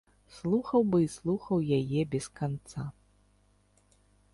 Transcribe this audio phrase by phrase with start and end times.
[0.37, 2.87] Слухаў бы і слухаў яе без канца.